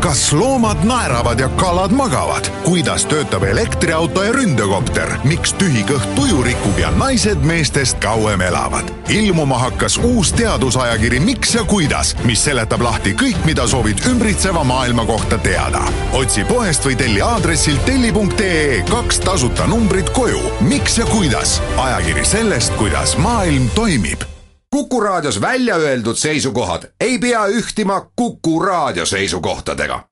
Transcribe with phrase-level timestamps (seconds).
[0.00, 2.48] kas loomad naeravad ja kalad magavad?
[2.64, 5.18] kuidas töötab elektriauto ja ründekopter?
[5.24, 8.92] miks tühi kõht tuju rikub ja naised meestest kauem elavad?
[9.08, 15.04] ilmuma hakkas uus teadusajakiri Miks ja kuidas, mis seletab lahti kõik, mida soovid ümbritseva maailma
[15.06, 15.82] kohta teada.
[16.12, 20.42] otsi poest või telli aadressilt telli.ee kaks tasuta numbrit koju.
[20.60, 21.60] miks ja kuidas?
[21.76, 24.37] ajakiri sellest, kuidas maailm toimib
[24.70, 30.04] Kuku Raadios välja öeldud seisukohad ei pea ühtima Kuku Raadio seisukohtadega.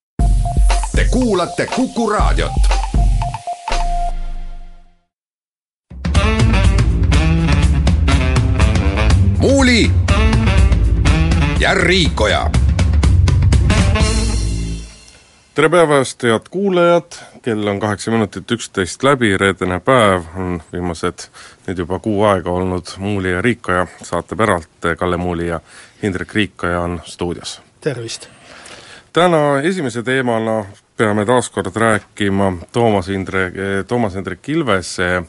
[0.97, 2.53] Te kuulate Kuku Raadiot.
[9.39, 9.91] muuli
[11.59, 12.51] ja Riikoja
[15.55, 17.13] tere päevast, head kuulajad,
[17.47, 21.29] kell on kaheksa minutit üksteist läbi, reedene päev on viimased
[21.69, 25.61] nüüd juba kuu aega olnud Muuli ja Riikoja saate päralt, Kalle Muuli ja
[26.03, 27.61] Hindrek Riikoja on stuudios.
[27.81, 28.27] tervist!
[29.13, 30.65] täna esimese teemana
[30.97, 33.53] peame taas kord rääkima Toomas Hindre,
[33.89, 35.23] Toomas Hendrik Ilvese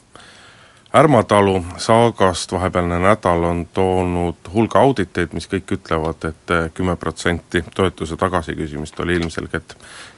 [0.94, 8.16] Ärmatalu saagast vahepealne nädal on toonud hulga auditeid, mis kõik ütlevad, et kümme protsenti toetuse
[8.16, 9.74] tagasiküsimist oli ilmselgelt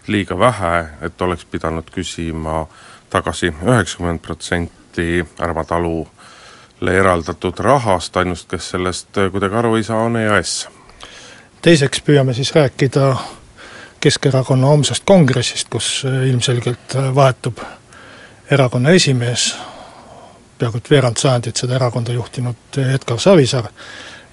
[0.06, 2.68] liiga vähe, et oleks pidanud küsima
[3.10, 10.68] tagasi üheksakümmend protsenti Ärmatalule eraldatud rahast, ainus, kes sellest kuidagi aru ei saa, on EAS.
[11.62, 13.16] teiseks püüame siis rääkida
[14.00, 17.58] Keskerakonna homsest kongressist, kus ilmselgelt vahetub
[18.50, 19.50] erakonna esimees,
[20.60, 23.70] peaaegu et veerand sajandit seda erakonda juhtinud Edgar Savisaar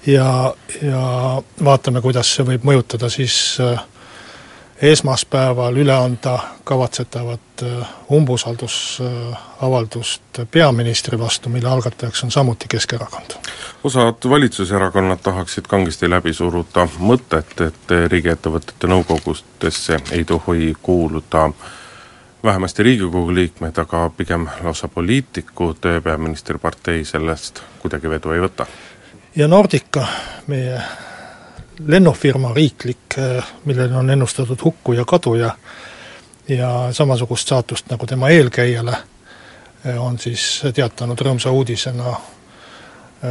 [0.06, 1.02] ja, ja
[1.64, 3.34] vaatame, kuidas see võib mõjutada siis
[3.64, 3.80] äh,
[4.82, 13.30] esmaspäeval üle anda kavatsetavat äh, umbusaldusavaldust peaministri vastu, mille algatajaks on samuti Keskerakond.
[13.84, 21.50] osad valitsuserakonnad tahaksid kangesti läbi suruda mõtet, et riigiettevõtete nõukogudesse ei tohi kuuluda
[22.42, 28.66] vähemasti Riigikogu liikmed, aga pigem lausa poliitikud, peaministripartei sellest kuidagi vedu ei võta.
[29.36, 30.06] ja Nordica,
[30.46, 30.80] meie
[31.86, 33.18] lennufirma riiklik,
[33.64, 35.54] millele on ennustatud hukku ja kadu ja
[36.48, 38.96] ja samasugust saatust nagu tema eelkäijale,
[39.98, 42.16] on siis teatanud rõõmsa uudisena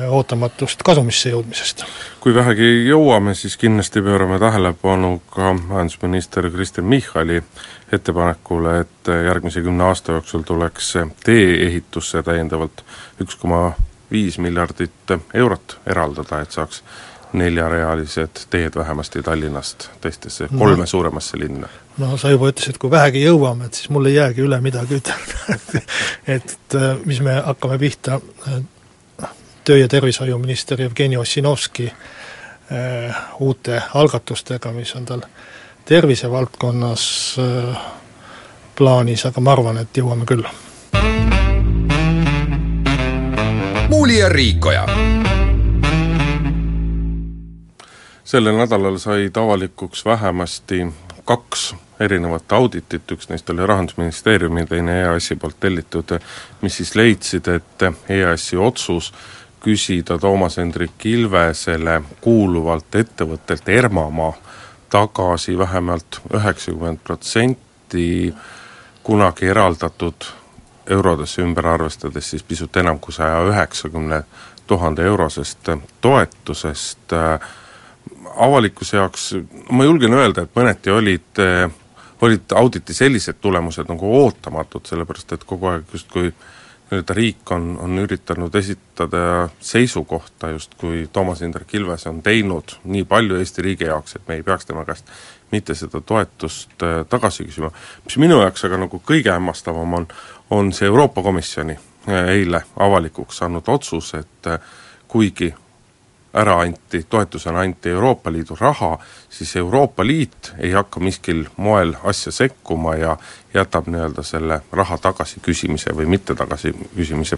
[0.09, 1.83] ootamatust kasumisse jõudmisest.
[2.19, 7.43] kui vähegi jõuame, siis kindlasti pöörame tähelepanu ka majandusminister Kristen Michali
[7.91, 10.93] ettepanekule, et järgmise kümne aasta jooksul tuleks
[11.23, 12.83] tee-ehitusse täiendavalt
[13.23, 13.71] üks koma
[14.11, 16.83] viis miljardit eurot eraldada, et saaks
[17.33, 20.59] neljarealised teed vähemasti Tallinnast teistesse no.
[20.59, 21.67] kolme suuremasse linna.
[21.97, 25.59] no sa juba ütlesid, kui vähegi jõuame, et siis mul ei jäägi üle midagi ütelda
[26.37, 28.19] et mis me hakkame pihta,
[29.67, 31.93] töö- ja tervishoiuminister Jevgeni Ossinovski
[32.71, 35.21] äh, uute algatustega, mis on tal
[35.85, 37.77] tervisevaldkonnas äh,
[38.75, 40.47] plaanis, aga ma arvan, et jõuame küll.
[43.89, 44.85] muuli ja Riikoja
[48.23, 50.85] sellel nädalal said avalikuks vähemasti
[51.25, 56.19] kaks erinevat auditit, üks neist oli Rahandusministeeriumi, teine EAS-i poolt tellitud,
[56.61, 59.13] mis siis leidsid, et EAS-i otsus
[59.63, 64.33] küsida Toomas Hendrik Ilvesele kuuluvalt ettevõttelt Ermamaa
[64.89, 68.33] tagasi vähemalt üheksakümmend protsenti
[69.03, 70.29] kunagi eraldatud
[70.87, 74.21] eurodesse ümber arvestades siis pisut enam kui saja üheksakümne
[74.67, 75.69] tuhande eurosest
[76.01, 77.13] toetusest.
[77.13, 77.39] Äh,
[78.37, 79.35] avalikkuse jaoks,
[79.71, 81.41] ma julgen öelda, et mõneti olid,
[82.21, 86.31] olid auditi sellised tulemused nagu ootamatud, sellepärast et kogu aeg justkui
[86.91, 93.39] nii-öelda riik on, on üritanud esitada seisukohta, justkui Toomas Hendrik Ilves on teinud nii palju
[93.39, 95.11] Eesti riigi jaoks, et me ei peaks tema käest
[95.51, 97.71] mitte seda toetust äh, tagasi küsima.
[98.05, 100.07] mis minu jaoks aga nagu kõige hämmastavam on,
[100.49, 104.59] on see Euroopa Komisjoni äh, eile avalikuks saanud otsus, et äh,
[105.07, 105.53] kuigi
[106.37, 108.97] ära anti, toetusena anti Euroopa Liidu raha,
[109.29, 113.17] siis Euroopa Liit ei hakka miskil moel asja sekkuma ja
[113.53, 117.37] jätab nii-öelda selle raha tagasiküsimise või mitte tagasiküsimise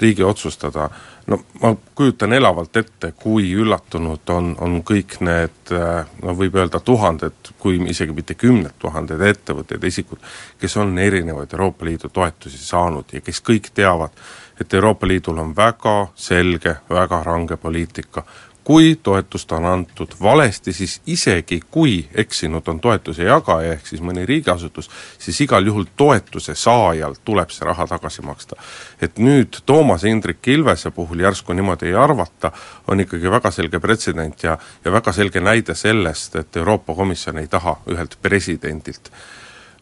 [0.00, 0.90] riigi otsustada.
[1.26, 5.72] no ma kujutan elavalt ette, kui üllatunud on, on kõik need
[6.22, 10.18] no võib öelda tuhanded, kui isegi mitte kümned tuhanded ettevõtted, isikud,
[10.60, 14.14] kes on erinevaid Euroopa Liidu toetusi saanud ja kes kõik teavad,
[14.60, 18.24] et Euroopa Liidul on väga selge, väga range poliitika,
[18.68, 24.26] kui toetust on antud valesti, siis isegi kui eksinud on toetuse jagaja, ehk siis mõni
[24.28, 28.56] riigiasutus, siis igal juhul toetuse saajalt tuleb see raha tagasi maksta.
[29.00, 32.52] et nüüd Toomas Hendrik Ilvese puhul järsku niimoodi ei arvata,
[32.88, 37.48] on ikkagi väga selge pretsedent ja, ja väga selge näide sellest, et Euroopa Komisjon ei
[37.48, 39.08] taha ühelt presidendilt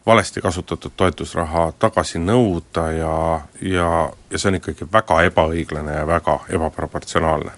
[0.05, 3.91] valesti kasutatud toetusraha tagasi nõuda ja, ja,
[4.31, 7.51] ja see on ikkagi väga ebaõiglane ja väga ebaproportsionaalne.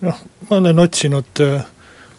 [0.00, 1.64] Noh, ma olen otsinud äh,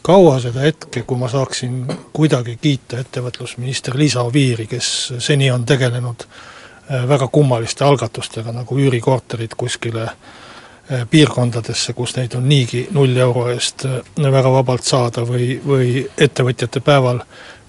[0.02, 1.84] kaua seda hetke, kui ma saaksin
[2.14, 9.56] kuidagi kiita ettevõtlusminister Liisa Oviiri, kes seni on tegelenud äh, väga kummaliste algatustega, nagu üürikorterid
[9.58, 13.86] kuskile äh, piirkondadesse, kus neid on niigi null euro eest
[14.18, 17.22] väga vabalt saada või, või ettevõtjate päeval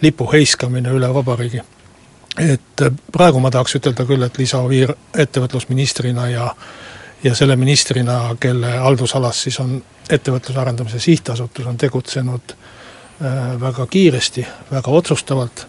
[0.02, 1.60] lipu heiskamine üle vabariigi.
[2.38, 6.54] et äh, praegu ma tahaks ütelda küll, et Liisa Oviir ettevõtlusministrina ja
[7.24, 14.46] ja selle ministrina, kelle haldusalas siis on Ettevõtluse Arendamise Sihtasutus, on tegutsenud äh, väga kiiresti,
[14.70, 15.66] väga otsustavalt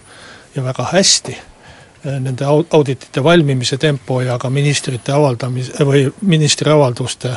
[0.55, 7.35] ja väga hästi äh, nende auditite valmimise tempo ja ka ministrite avaldamis- või ministri avalduste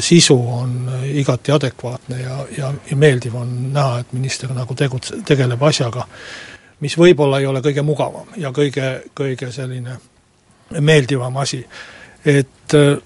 [0.00, 5.62] sisu on igati adekvaatne ja, ja, ja meeldiv on näha, et minister nagu tegutse-, tegeleb
[5.62, 6.06] asjaga,
[6.80, 8.86] mis võib-olla ei ole kõige mugavam ja kõige,
[9.16, 9.98] kõige selline
[10.80, 11.60] meeldivam asi.
[12.24, 12.96] et äh,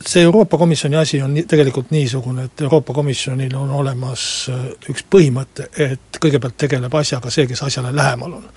[0.00, 5.06] see Euroopa Komisjoni asi on nii, tegelikult niisugune, et Euroopa Komisjonil on olemas äh, üks
[5.10, 8.50] põhimõte, et kõigepealt tegeleb asjaga see, kes asjale lähemal on.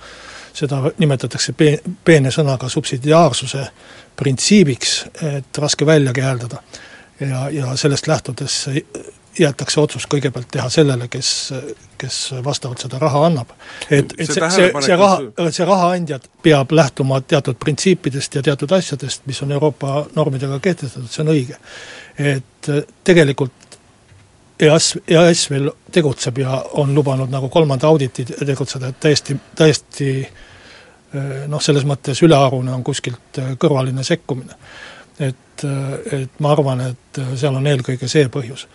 [0.52, 3.66] seda nimetatakse pe-, peene sõnaga subsidiaarsuse
[4.16, 6.62] printsiibiks, et raske väljagi hääldada.
[7.20, 8.68] ja, ja sellest lähtudes
[9.38, 11.30] jäetakse otsus kõigepealt teha sellele, kes,
[11.98, 13.52] kes vastavalt seda raha annab.
[13.90, 19.26] et, et see, see, see raha, see rahaandja peab lähtuma teatud printsiipidest ja teatud asjadest,
[19.30, 21.58] mis on Euroopa normidega kehtestatud, see on õige.
[22.18, 22.70] et
[23.04, 23.78] tegelikult
[24.60, 30.10] EAS, EAS veel tegutseb ja on lubanud nagu kolmanda auditi tegutseda, et täiesti, täiesti
[31.48, 34.58] noh, selles mõttes ülearune on kuskilt kõrvaline sekkumine.
[35.20, 35.64] et,
[36.12, 38.66] et ma arvan, et seal on eelkõige see põhjus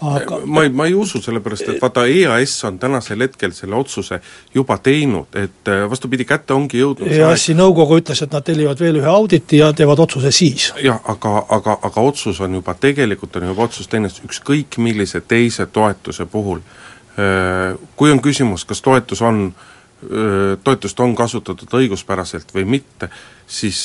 [0.00, 4.18] aga ma ei, ma ei usu, sellepärast et vaata, EAS on tänasel hetkel selle otsuse
[4.54, 9.00] juba teinud, et äh, vastupidi, kätte ongi jõudnud EAS-i nõukogu ütles, et nad tellivad veel
[9.00, 10.72] ühe auditi ja teevad otsuse siis.
[10.82, 15.66] jah, aga, aga, aga otsus on juba, tegelikult on juba otsus teinud ükskõik millise teise
[15.66, 16.60] toetuse puhul.
[17.16, 19.48] Äh, kui on küsimus, kas toetus on
[20.62, 23.08] toetust on kasutatud õiguspäraselt või mitte,
[23.48, 23.78] siis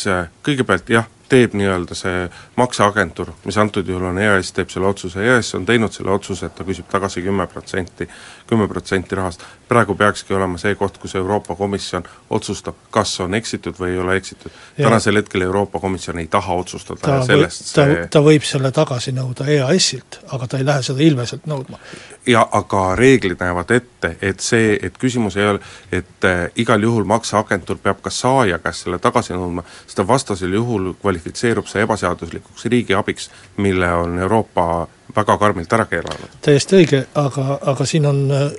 [0.43, 2.25] kõigepealt jah, teeb nii-öelda see
[2.59, 6.55] makseagentuur, mis antud juhul on EAS, teeb selle otsuse, EAS on teinud selle otsuse, et
[6.57, 8.07] ta küsib tagasi kümme protsenti,
[8.51, 13.77] kümme protsenti rahast, praegu peakski olema see koht, kus Euroopa Komisjon otsustab, kas on eksitud
[13.79, 14.51] või ei ole eksitud.
[14.77, 18.47] tänasel hetkel Euroopa Komisjon ei taha otsustada ta ja sellest või, ta, see ta võib
[18.47, 21.79] selle tagasi nõuda EAS-ilt, aga ta ei lähe seda ilmeselt nõudma.
[22.27, 27.07] ja aga reeglid näevad ette, et see, et küsimus ei ole, et äh, igal juhul
[27.07, 32.65] makseagentuur peab ka saaja käest selle tagasi nõudma, sest vastasel juhul kvali-, kvalifitseerub see ebaseaduslikuks
[32.65, 36.37] riigiabiks, mille on Euroopa väga karmilt ära keelanud.
[36.41, 38.49] täiesti õige, aga, aga siin on äh,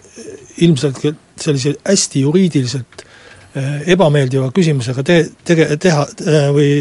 [0.66, 1.00] ilmselt
[1.40, 6.72] sellise hästi juriidiliselt äh, ebameeldiva küsimusega te-, tege-, teha äh, või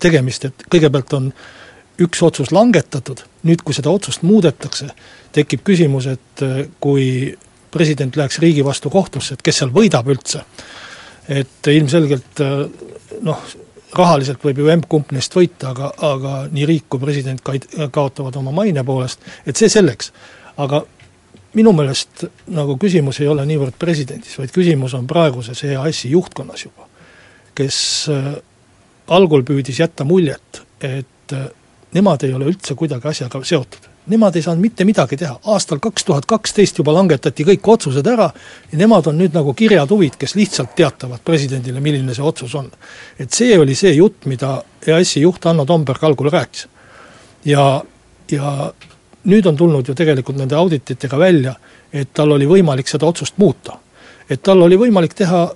[0.00, 1.32] tegemist, et kõigepealt on
[2.00, 4.88] üks otsus langetatud, nüüd kui seda otsust muudetakse,
[5.36, 6.44] tekib küsimus, et
[6.80, 7.34] kui
[7.70, 10.40] president läheks riigi vastu kohtusse, et kes seal võidab üldse.
[11.28, 12.40] et ilmselgelt
[13.22, 13.42] noh,
[13.96, 18.54] rahaliselt võib ju emb-kumb neist võita, aga, aga nii riik kui president kaid-, kaotavad oma
[18.54, 20.12] maine poolest, et see selleks.
[20.60, 20.82] aga
[21.56, 26.86] minu meelest nagu küsimus ei ole niivõrd presidendis, vaid küsimus on praeguses EAS-i juhtkonnas juba,
[27.58, 27.78] kes
[28.12, 28.32] äh,
[29.10, 31.48] algul püüdis jätta muljet, et äh,
[31.96, 36.04] nemad ei ole üldse kuidagi asjaga seotud nemad ei saanud mitte midagi teha, aastal kaks
[36.04, 38.30] tuhat kaksteist juba langetati kõik otsused ära
[38.72, 42.70] ja nemad on nüüd nagu kirjatuvid, kes lihtsalt teatavad presidendile, milline see otsus on.
[43.18, 46.66] et see oli see jutt, mida EAS-i juht Hanno Tomberg algul rääkis.
[47.44, 47.82] ja,
[48.30, 48.72] ja
[49.24, 51.54] nüüd on tulnud ju tegelikult nende audititega välja,
[51.92, 53.78] et tal oli võimalik seda otsust muuta.
[54.30, 55.50] et tal oli võimalik teha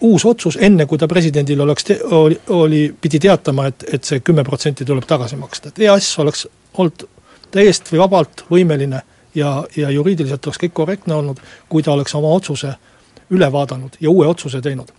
[0.00, 4.44] uus otsus, enne kui ta presidendile oleks oli, oli, pidi teatama, et, et see kümme
[4.44, 6.46] protsenti tuleb tagasi maksta, et EAS oleks
[6.78, 7.06] olnud
[7.54, 9.00] täiesti vabalt võimeline
[9.34, 12.74] ja, ja juriidiliselt oleks kõik korrektne olnud, kui ta oleks oma otsuse
[13.34, 14.92] üle vaadanud ja uue otsuse teinud.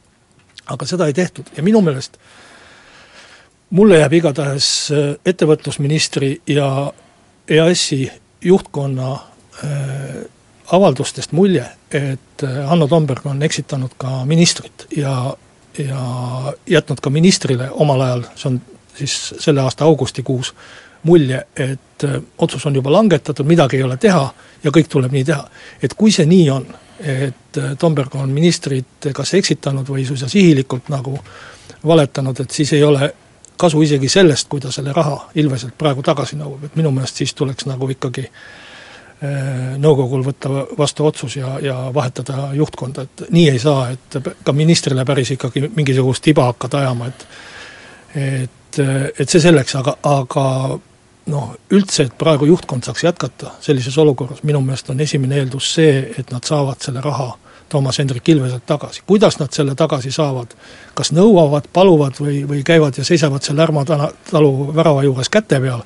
[0.65, 2.17] aga seda ei tehtud ja minu meelest
[3.69, 6.93] mulle jääb igatahes äh, ettevõtlusministri ja
[7.47, 10.15] EAS-i juhtkonna äh,
[10.71, 15.35] avaldustest mulje, et äh, Hanno Tomberg on eksitanud ka ministrit ja,
[15.77, 16.05] ja
[16.69, 18.61] jätnud ka ministrile omal ajal, see on
[18.95, 20.53] siis selle aasta augustikuus,
[21.05, 24.25] mulje, et äh, otsus on juba langetatud, midagi ei ole teha
[24.63, 25.45] ja kõik tuleb nii teha.
[25.81, 26.65] et kui see nii on,
[26.99, 31.17] et äh, Tomberg on ministrit kas eksitanud või suisa sihilikult nagu
[31.85, 33.13] valetanud, et siis ei ole
[33.57, 37.33] kasu isegi sellest, kui ta selle raha ilveselt praegu tagasi nõuab, et minu meelest siis
[37.33, 43.59] tuleks nagu ikkagi äh, nõukogul võtta vastu otsus ja, ja vahetada juhtkonda, et nii ei
[43.59, 47.27] saa, et ka ministrile päris ikkagi mingisugust tiba hakata ajama, et
[48.15, 48.79] et,
[49.19, 50.43] et see selleks, aga, aga
[51.31, 55.97] noh, üldse, et praegu juhtkond saaks jätkata sellises olukorras, minu meelest on esimene eeldus see,
[56.19, 57.31] et nad saavad selle raha
[57.69, 59.01] Toomas Hendrik Ilveselt tagasi.
[59.07, 60.53] kuidas nad selle tagasi saavad,
[60.93, 65.59] kas nõuavad, paluvad või, või käivad ja seisavad seal Ärma tana, talu värava juures käte
[65.59, 65.81] peal,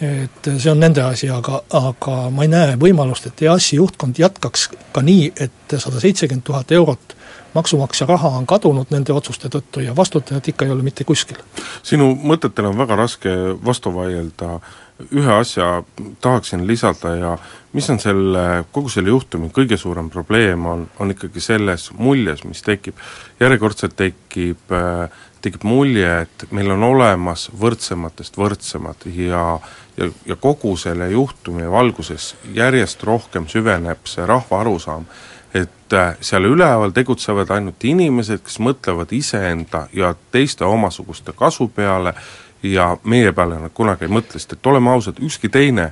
[0.00, 4.68] et see on nende asi, aga, aga ma ei näe võimalust, et EAS-i juhtkond jätkaks
[4.92, 7.16] ka nii, et sada seitsekümmend tuhat eurot
[7.54, 11.38] maksumaksja raha on kadunud nende otsuste tõttu ja vastutajat ikka ei ole mitte kuskil.
[11.82, 14.60] sinu mõtetele on väga raske vastu vaielda,
[15.16, 15.82] ühe asja
[16.20, 17.36] tahaksin lisada ja
[17.72, 22.62] mis on selle, kogu selle juhtumi kõige suurem probleem, on, on ikkagi selles muljes, mis
[22.62, 22.96] tekib.
[23.40, 24.74] järjekordselt tekib,
[25.40, 29.44] tekib mulje, et meil on olemas võrdsematest võrdsemad ja
[30.00, 35.06] ja, ja kogu selle juhtumi valguses järjest rohkem süveneb see rahva arusaam,
[35.54, 42.14] et äh, seal üleval tegutsevad ainult inimesed, kes mõtlevad iseenda ja teiste omasuguste kasu peale
[42.62, 45.90] ja meie peale nad kunagi ei mõtle, sest et oleme ausad, ükski teine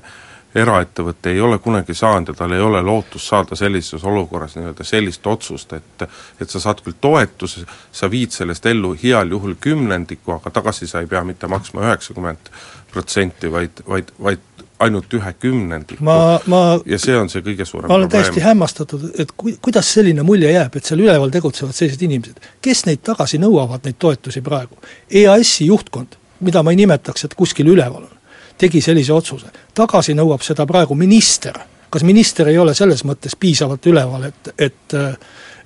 [0.55, 5.27] eraettevõte ei ole kunagi saanud ja tal ei ole lootust saada sellises olukorras nii-öelda sellist
[5.27, 6.07] otsust, et
[6.41, 11.03] et sa saad küll toetuse, sa viid sellest ellu heal juhul kümnendiku, aga tagasi sa
[11.05, 12.53] ei pea mitte maksma üheksakümmend
[12.93, 17.91] protsenti, vaid, vaid, vaid ainult ühe kümnendiku ma, ma ja see on see kõige suurem
[17.91, 18.27] ma olen probleem.
[18.29, 22.39] täiesti hämmastatud, et kui, kuidas selline mulje jääb, et seal üleval tegutsevad sellised inimesed.
[22.63, 24.79] kes neid tagasi nõuavad, neid toetusi praegu?
[25.11, 26.15] EAS-i juhtkond,
[26.47, 28.15] mida ma ei nimetaks, et kuskil üleval on,
[28.59, 29.51] tegi sellise otsuse.
[29.75, 31.59] tagasi nõuab seda praegu minister.
[31.91, 34.99] kas minister ei ole selles mõttes piisavalt üleval, et, et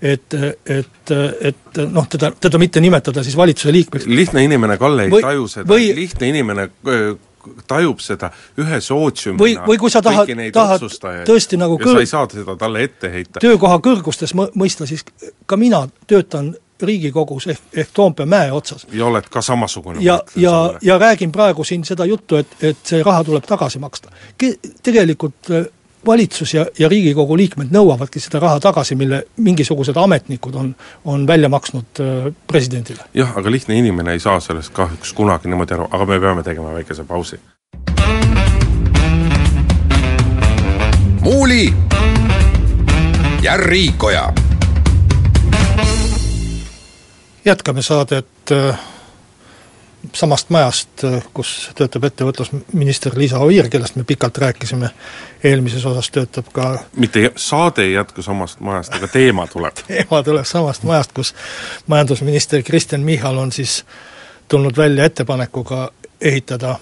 [0.02, 0.34] et,
[0.66, 4.06] et, et noh, teda, teda mitte nimetada siis valitsuse liikmeks.
[4.06, 6.66] lihtne inimene, Kalle, ei või, taju seda või, lihtne inimene
[7.68, 8.30] tajub seda
[8.60, 10.84] ühe sootsiumina või, või kui sa tahad, tahad
[11.28, 11.96] tõesti nagu kõr...
[11.96, 13.40] sa ei saa seda talle ette heita.
[13.42, 15.04] töökoha kõrgustes mõista, siis
[15.46, 18.86] ka mina töötan Riigikogus ehk, ehk Toompea mäe otsas.
[18.92, 23.02] ja oled ka samasugune ja, ja, ja räägin praegu siin seda juttu, et, et see
[23.02, 24.10] raha tuleb tagasi maksta.
[24.82, 25.52] Tegelikult
[26.06, 31.48] valitsus ja, ja Riigikogu liikmed nõuavadki seda raha tagasi, mille mingisugused ametnikud on, on välja
[31.52, 33.04] maksnud äh, presidendile.
[33.14, 36.74] jah, aga lihtne inimene ei saa sellest kahjuks kunagi niimoodi aru, aga me peame tegema
[36.74, 37.40] väikese pausi.
[41.20, 41.74] muuli
[43.42, 44.32] ja Riikoja.
[47.44, 48.91] jätkame saadet äh,
[50.14, 51.04] samast majast,
[51.34, 54.90] kus töötab ettevõtlusminister Liisa Oviir, kellest me pikalt rääkisime,
[55.44, 59.82] eelmises osas töötab ka mitte saade ei jätku samast majast, aga teema tuleb.
[59.88, 61.34] Teema tuleb samast majast, kus
[61.86, 63.84] majandusminister Kristen Michal on siis
[64.48, 65.90] tulnud välja ettepanekuga
[66.20, 66.76] ehitada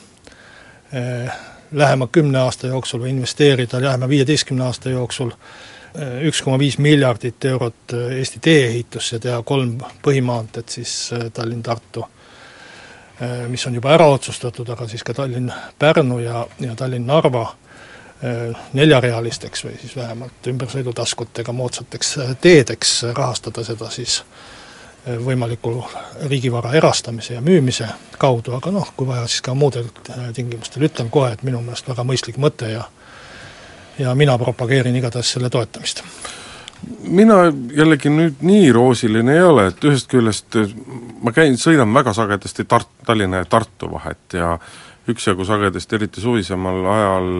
[0.93, 1.33] eh,
[1.73, 7.45] lähema kümne aasta jooksul või investeerida lähema viieteistkümne aasta jooksul eh, üks koma viis miljardit
[7.45, 12.07] eurot eh, Eesti tee-ehitusse, teha kolm põhimaanteed siis eh, Tallinn-Tartu
[13.49, 19.75] mis on juba ära otsustatud, aga siis ka Tallinn-Pärnu ja, ja Tallinn-Narva äh, neljarealisteks või
[19.81, 24.23] siis vähemalt ümbersõidutaskutega moodsateks äh, teedeks, rahastada seda siis
[25.25, 25.79] võimaliku
[26.29, 27.87] riigivara erastamise ja müümise
[28.21, 29.87] kaudu, aga noh, kui vaja, siis ka muudel
[30.37, 32.85] tingimustel, ütlen kohe, et minu meelest väga mõistlik mõte ja
[33.99, 36.05] ja mina propageerin igatahes selle toetamist
[37.11, 37.43] mina
[37.77, 40.73] jällegi nüüd nii roosiline ei ole, et ühest küljest eh,
[41.23, 44.55] ma käin, sõidan väga sagedasti Tart-, Tallinna ja Tartu vahet ja
[45.11, 47.31] üksjagu sagedasti, eriti suvisemal ajal,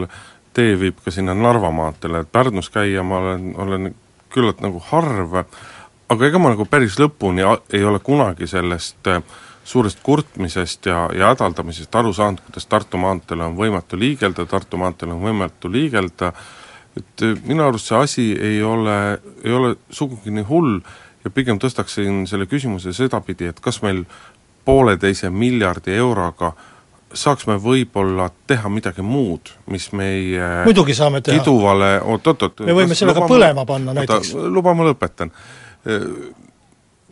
[0.57, 3.93] tee viib ka sinna Narva maanteele, et Pärnus käia ma olen, olen
[4.31, 5.37] küllalt nagu harv,
[6.11, 9.23] aga ega ma nagu päris lõpuni ei ole kunagi sellest eh,
[9.65, 15.15] suurest kurtmisest ja, ja hädaldamisest aru saanud, kuidas Tartu maanteele on võimatu liigelda, Tartu maanteele
[15.15, 16.33] on võimatu liigelda,
[16.97, 20.81] et äh, minu arust see asi ei ole, ei ole sugugi nii hull
[21.25, 24.05] ja pigem tõstaksin selle küsimuse sedapidi, et kas meil
[24.65, 26.53] pooleteise miljardi euroga
[27.15, 31.41] saaks me võib-olla teha midagi muud, mis meie muidugi saame teha.
[31.41, 34.35] kiduvale, oot-oot-oot me võime sellega põlema panna näiteks.
[34.35, 35.33] luba, ma lõpetan.
[35.87, 36.07] Äh,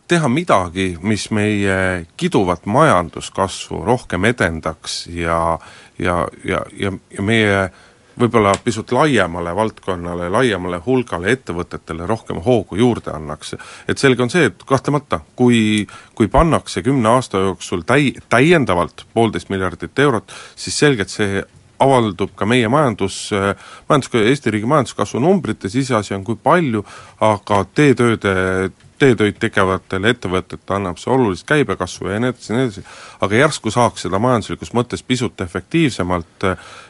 [0.08, 5.58] teha midagi, mis meie kiduvat majanduskasvu rohkem edendaks ja
[5.98, 7.70] ja, ja, ja, ja meie
[8.18, 13.54] võib-olla pisut laiemale valdkonnale, laiemale hulgale ettevõtetele rohkem hoogu juurde annaks.
[13.88, 19.48] et selge on see, et kahtlemata, kui, kui pannakse kümne aasta jooksul täi-, täiendavalt poolteist
[19.48, 21.44] miljardit eurot, siis selgelt see
[21.78, 23.30] avaldub ka meie majandus,
[23.88, 26.84] majandus, Eesti riigi majanduskasvu numbrites, iseasi on, kui palju,
[27.22, 28.34] aga teetööde
[28.98, 32.84] teetöid tegevatele ettevõtetele annab see olulist käibekasvu ja nii edasi nii edasi,
[33.22, 36.48] aga järsku saaks seda majanduslikus mõttes pisut efektiivsemalt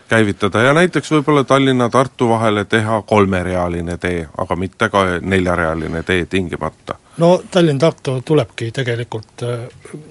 [0.09, 6.97] käivitada ja näiteks võib-olla Tallinna-Tartu vahele teha kolmerealine tee, aga mitte ka neljarealine tee tingimata.
[7.19, 9.59] No Tallinn-Tartu tulebki tegelikult äh,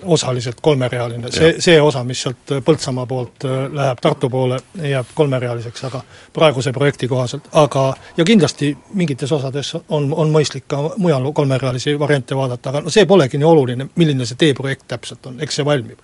[0.03, 5.13] osaliselt kolmerealine, see, see osa, mis sealt äh, Põltsamaa poolt äh, läheb Tartu poole, jääb
[5.15, 6.01] kolmerealiseks, aga
[6.35, 7.85] praeguse projekti kohaselt, aga
[8.17, 13.07] ja kindlasti mingites osades on, on mõistlik ka mujal kolmerealisi variante vaadata, aga no see
[13.07, 16.03] polegi nii oluline, milline see teeprojekt täpselt on, eks see valmib.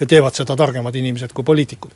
[0.00, 1.94] ja teevad seda targemad inimesed kui poliitikud,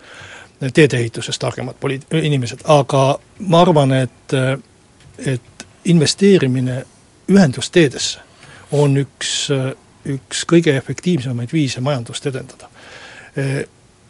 [0.74, 4.36] teedeehituses targemad poli-, inimesed, aga ma arvan, et
[5.18, 6.84] et investeerimine
[7.30, 8.18] ühendusteedesse
[8.72, 9.48] on üks,
[10.10, 12.68] üks kõige efektiivsemaid viise majandust edendada.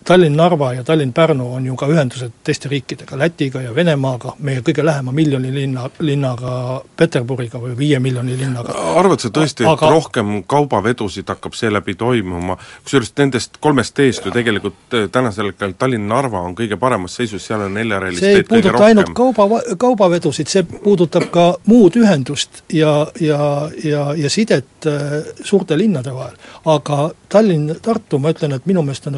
[0.05, 5.13] Tallinn-Narva ja Tallinn-Pärnu on ju ka ühendused teiste riikidega, Lätiga ja Venemaaga, meie kõige lähema
[5.17, 8.75] miljoni linna, linnaga Peterburiga või viie miljoni linnaga.
[9.01, 14.33] arvad sa tõesti aga..., et rohkem kaubavedusid hakkab seeläbi toimuma, kusjuures nendest kolmest teest ju
[14.35, 18.85] tegelikult äh, tänasel hetkel Tallinn-Narva on kõige paremas seisus, seal on neljarealist see ei puuduta
[18.85, 19.49] ainult kauba,
[19.87, 26.37] kaubavedusid, see puudutab ka muud ühendust ja, ja, ja, ja sidet äh, suurte linnade vahel.
[26.65, 29.17] aga Tallinn-Tartu, ma ütlen, et minu meelest on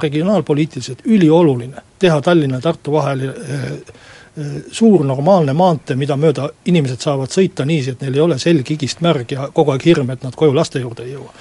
[0.76, 3.64] regionaalpoliitiliselt ülioluline teha Tallinna ja Tartu vahel eh,
[4.36, 8.68] eh, suur normaalne maantee, mida mööda inimesed saavad sõita niiviisi, et neil ei ole selg
[8.68, 11.32] higist märg ja kogu aeg hirm, et nad koju laste juurde ei jõua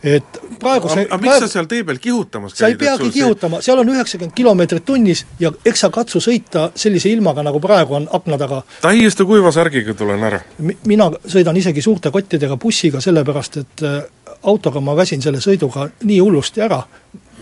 [0.00, 2.60] et praegu see aga miks sa seal tee peal kihutamas käid?
[2.62, 7.10] sa ei peagi kihutama seal on üheksakümmend kilomeetrit tunnis ja eks sa katsu sõita sellise
[7.12, 8.62] ilmaga, nagu praegu on akna taga.
[8.80, 10.40] täiesti kuiva särgiga tulen ära.
[10.88, 14.00] mina sõidan isegi suurte kottidega bussiga, sellepärast et äh,
[14.42, 16.80] autoga ma väsin selle sõiduga nii hullusti ära,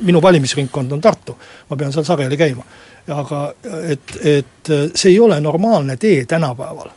[0.06, 1.17] minu valimisringkond on Tartu,
[1.70, 2.64] ma pean seal sageli käima.
[3.08, 3.54] aga
[3.88, 6.90] et, et see ei ole normaalne tee tänapäeval.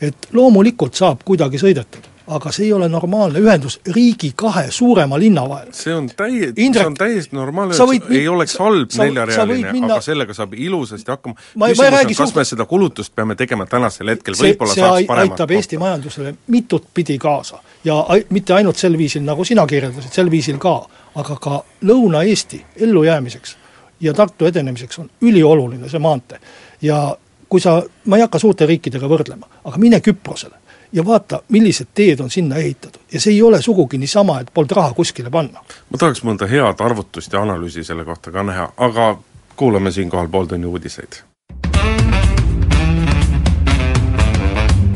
[0.00, 5.44] et loomulikult saab kuidagi sõidetud aga see ei ole normaalne ühendus riigi kahe suurema linna
[5.48, 5.68] vahel.
[5.76, 9.94] see on täie-, see on täiesti normaalne, et ei oleks halb neljarealine, minna...
[9.94, 11.34] aga sellega saab ilusasti hakkama.
[11.36, 12.38] küsimus on, kas suht...
[12.40, 17.18] me seda kulutust peame tegema tänasel hetkel, võib-olla saaks paremat aitab Eesti majandusele mitut pidi
[17.20, 17.60] kaasa.
[17.84, 18.00] ja
[18.30, 20.78] mitte ainult sel viisil, nagu sina kirjeldasid, sel viisil ka,
[21.20, 23.58] aga ka Lõuna-Eesti ellujäämiseks
[24.00, 26.38] ja Tartu edenemiseks on ülioluline see maantee.
[26.82, 27.16] ja
[27.48, 30.56] kui sa, ma ei hakka suurte riikidega võrdlema, aga mine Küprosele
[30.92, 33.00] ja vaata, millised teed on sinna ehitatud.
[33.12, 35.62] ja see ei ole sugugi niisama, et polnud raha kuskile panna.
[35.90, 39.18] ma tahaks mõnda head arvutust ja analüüsi selle kohta ka näha, aga
[39.56, 41.22] kuulame siinkohal pooltunni uudiseid.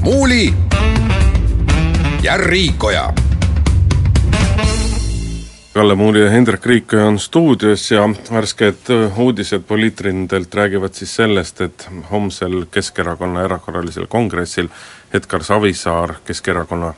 [0.03, 0.55] muuli
[2.23, 3.13] ja Riikoja
[5.79, 11.89] Kalle Muuli ja Hendrik Riik on stuudios ja värsked uudised poliitrindelt räägivad siis sellest, et
[12.11, 14.69] homsel Keskerakonna erakorralisel kongressil
[15.15, 16.95] Edgar Savisaar Keskerakonna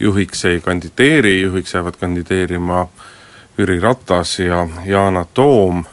[0.00, 2.88] juhiks ei kandideeri, juhiks jäävad kandideerima
[3.58, 5.84] Jüri Ratas ja Yana Toom.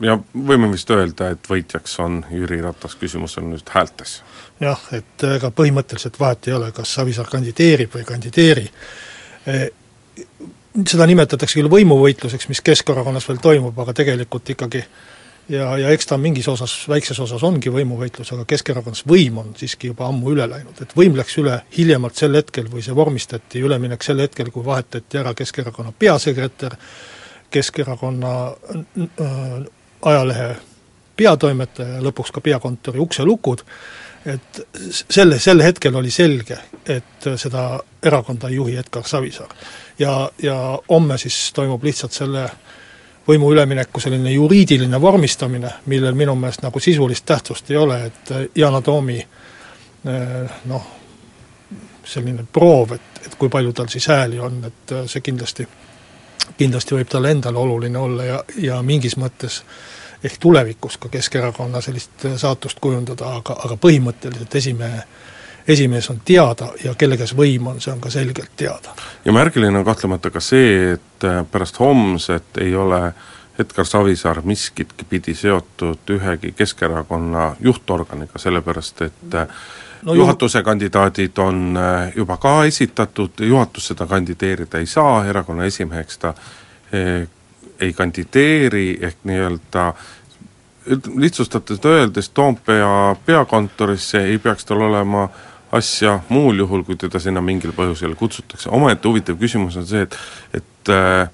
[0.00, 4.20] Ja võime vist öelda, et võitjaks on Jüri Ratas, küsimus on nüüd häältes.
[4.60, 8.70] jah, et ega põhimõtteliselt vahet ei ole, kas Savisaar kandideerib või ei kandideeri,
[10.74, 14.82] seda nimetatakse küll võimuvõitluseks, mis Keskerakonnas veel toimub, aga tegelikult ikkagi
[15.48, 19.92] ja, ja eks ta mingis osas, väikses osas ongi võimuvõitlus, aga Keskerakonnas võim on siiski
[19.92, 24.02] juba ammu üle läinud, et võim läks üle hiljemalt sel hetkel, või see vormistati, üleminek
[24.04, 26.78] sel hetkel, kui vahetati ära Keskerakonna peasekretär,
[27.54, 29.58] Keskerakonna äh,
[30.02, 30.48] ajalehe
[31.16, 33.62] peatoimetaja ja lõpuks ka peakontori ukselukud,
[34.26, 36.56] et selle, sel hetkel oli selge,
[36.88, 39.52] et seda erakonda ei juhi Edgar Savisaar.
[39.98, 42.48] Ja, ja homme siis toimub lihtsalt selle
[43.28, 48.44] võimu ülemineku selline juriidiline vormistamine, millel minu meelest nagu sisulist tähtsust ei ole, et äh,
[48.56, 50.86] Yana Toomi äh, noh,
[52.04, 55.66] selline proov, et, et kui palju tal siis hääli on, et äh, see kindlasti,
[56.58, 59.62] kindlasti võib talle endale oluline olla ja, ja mingis mõttes
[60.24, 65.02] ehk tulevikus ka Keskerakonna sellist saatust kujundada, aga, aga põhimõtteliselt esimehe
[65.68, 68.94] esimees on teada ja kelle käes võim on, see on ka selgelt teada.
[69.24, 73.12] ja märgiline on kahtlemata ka see, et äh, pärast homset ei ole
[73.58, 79.46] Edgar Savisaar miskitki pidi seotud ühegi Keskerakonna juhtorganiga, sellepärast et äh,
[80.02, 80.64] no, juhatuse juh...
[80.64, 86.34] kandidaadid on äh, juba ka esitatud, juhatus seda kandideerida ei saa, erakonna esimeheks ta
[87.80, 89.88] ei kandideeri, ehk nii-öelda
[91.16, 95.28] lihtsustatult öeldes Toompea peakontorisse ei peaks tal olema
[95.74, 100.18] asja muul juhul, kui teda sinna mingil põhjusel kutsutakse, omaette huvitav küsimus on see, et
[100.54, 101.28] et äh,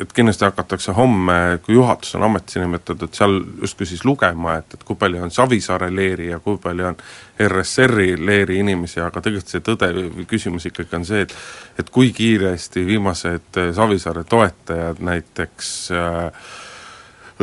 [0.00, 4.84] et kindlasti hakatakse homme, kui juhatus on ametisse nimetatud, seal justkui siis lugema, et, et
[4.84, 6.98] kui palju on Savisaare leeri ja kui palju on
[7.46, 11.34] RSR-i leeri inimesi, aga tegelikult see tõde või küsimus ikkagi on see, et
[11.80, 16.46] et kui kiiresti viimased Savisaare toetajad näiteks äh,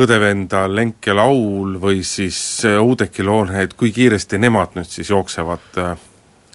[0.00, 5.82] õdevenda Lenk ja Laul või siis Oudekki Loone, et kui kiiresti nemad nüüd siis jooksevad
[5.82, 5.94] äh,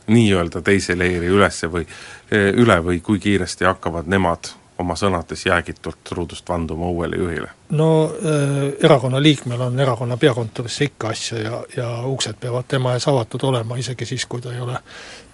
[0.10, 1.86] nii-öelda teise leeri ülesse või
[2.32, 7.50] üle või kui kiiresti hakkavad nemad oma sõnades jäägitult ruudust vanduma uuele juhile?
[7.70, 13.08] no äh, erakonna liikmel on erakonna peakontorisse ikka asja ja, ja uksed peavad tema ees
[13.08, 14.80] avatud olema, isegi siis, kui ta ei ole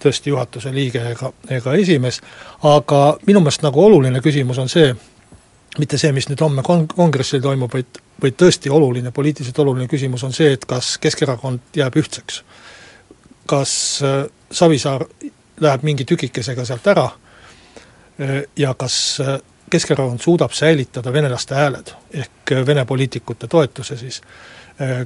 [0.02, 2.20] tõesti juhatuse liige ega, ega esimees,
[2.62, 4.90] aga minu meelest nagu oluline küsimus on see,
[5.78, 10.26] mitte see, mis nüüd homme kon-, kongressil toimub, vaid, vaid tõesti oluline, poliitiliselt oluline küsimus
[10.26, 12.42] on see, et kas Keskerakond jääb ühtseks.
[13.46, 15.04] kas äh, Savisaar
[15.60, 17.10] läheb mingi tükikesega sealt ära
[18.20, 24.22] Äh, ja kas äh, Keskerakond suudab säilitada venelaste hääled ehk äh, Vene poliitikute toetuse siis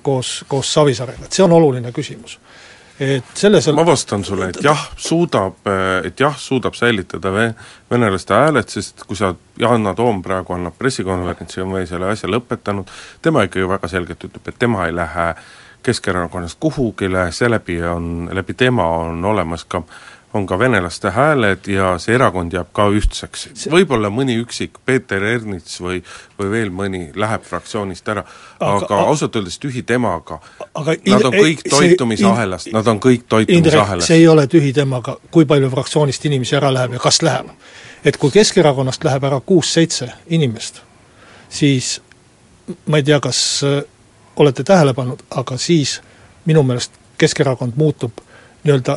[0.02, 2.40] koos, koos Savisaarega, et see on oluline küsimus.
[3.00, 5.62] et selles ma vastan sulle, et jah, suudab,
[6.04, 7.54] et jah, suudab säilitada ve-,
[7.90, 12.90] venelaste hääled, sest kui sa, Yana Toom praegu annab pressikonverentsi, on või selle asja lõpetanud,
[13.22, 15.28] tema ikkagi väga selgelt ütleb, et tema ei lähe
[15.82, 19.82] Keskerakonnast kuhugile, seeläbi on, läbi tema on olemas ka
[20.34, 23.48] on ka venelaste hääled ja see erakond jääb ka ühtseks.
[23.70, 25.98] võib-olla mõni üksik, Peeter Ernits või,
[26.38, 28.22] või veel mõni läheb fraktsioonist ära,
[28.60, 30.38] aga, aga ausalt öeldes tühi temaga.
[31.08, 34.06] Nad on kõik toitumisahelast, nad on kõik toitumisahelast.
[34.06, 37.50] see ei ole tühi temaga, kui palju fraktsioonist inimesi ära läheb ja kas läheb.
[38.04, 40.82] et kui Keskerakonnast läheb ära kuus-seitse inimest,
[41.48, 42.00] siis
[42.86, 43.64] ma ei tea, kas
[44.40, 46.00] olete tähele pannud, aga siis
[46.48, 48.22] minu meelest Keskerakond muutub
[48.64, 48.94] nii-öelda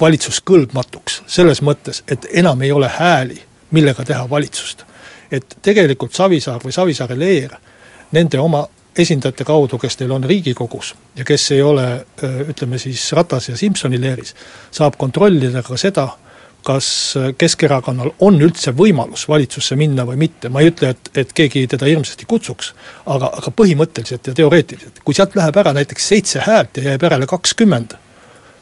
[0.00, 3.36] valitsuskõlbmatuks, selles mõttes, et enam ei ole hääli,
[3.70, 4.84] millega teha valitsust.
[5.32, 7.54] et tegelikult Savisaar või Savisaare leer,
[8.12, 8.66] nende oma
[8.98, 11.86] esindajate kaudu, kes neil on Riigikogus ja kes ei ole
[12.48, 14.34] ütleme siis Ratas ja Simsoni leeris,
[14.70, 16.08] saab kontrollida ka seda,
[16.62, 21.64] kas Keskerakonnal on üldse võimalus valitsusse minna või mitte, ma ei ütle, et, et keegi
[21.70, 22.72] teda hirmsasti kutsuks,
[23.06, 27.26] aga, aga põhimõtteliselt ja teoreetiliselt, kui sealt läheb ära näiteks seitse häält ja jääb järele
[27.30, 27.96] kakskümmend,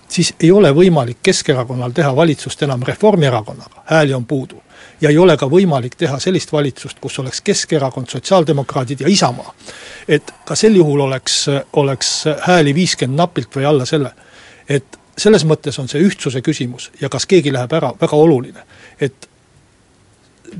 [0.09, 4.63] siis ei ole võimalik Keskerakonnal teha valitsust enam Reformierakonnaga, hääli on puudu.
[5.01, 9.55] ja ei ole ka võimalik teha sellist valitsust, kus oleks Keskerakond, Sotsiaaldemokraadid ja Isamaa.
[10.09, 14.13] et ka sel juhul oleks, oleks hääli viiskümmend napilt või alla selle.
[14.69, 18.65] et selles mõttes on see ühtsuse küsimus ja kas keegi läheb ära, väga oluline.
[19.01, 19.31] et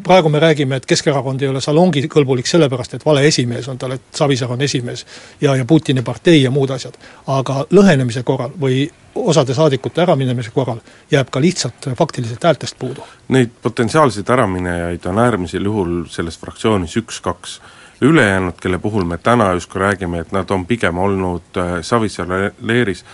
[0.03, 4.03] praegu me räägime, et Keskerakond ei ole salongikõlbulik sellepärast, et vale esimees on tal, et
[4.15, 5.05] Savisaar on esimees
[5.41, 6.97] ja, ja Putini partei ja muud asjad.
[7.27, 13.05] aga lõhenemise korral või osade saadikute äraminemise korral jääb ka lihtsalt faktiliselt häältest puudu.
[13.29, 17.61] Neid potentsiaalseid äraminejaid on äärmisel juhul selles fraktsioonis üks-kaks.
[18.01, 23.05] ülejäänud, kelle puhul me täna justkui räägime, et nad on pigem olnud äh, Savisaare leeris,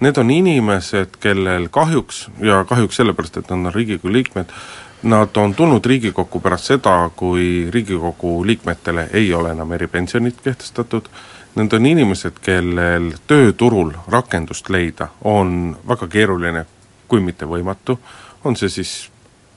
[0.00, 4.52] need on inimesed, kellel kahjuks, ja kahjuks sellepärast, et nad on Riigikogu liikmed,
[5.02, 11.08] Nad on tulnud Riigikokku pärast seda, kui Riigikogu liikmetele ei ole enam eripensionit kehtestatud,
[11.54, 16.64] need on inimesed, kellel tööturul rakendust leida on väga keeruline,
[17.08, 17.98] kui mitte võimatu,
[18.44, 18.94] on see siis